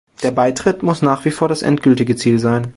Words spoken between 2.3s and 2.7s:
sein.